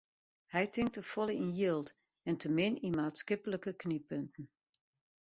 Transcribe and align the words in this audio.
Hy 0.53 0.63
tinkt 0.73 0.93
te 0.95 1.01
folle 1.11 1.33
yn 1.43 1.51
jild 1.59 1.87
en 2.27 2.35
te 2.41 2.47
min 2.57 2.75
yn 2.87 2.97
maatskiplike 2.99 3.71
knyppunten. 3.81 4.45